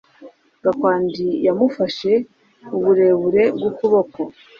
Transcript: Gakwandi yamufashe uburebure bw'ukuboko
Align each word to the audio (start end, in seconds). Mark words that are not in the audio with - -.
Gakwandi 0.63 1.27
yamufashe 1.45 2.11
uburebure 2.75 3.43
bw'ukuboko 3.55 4.19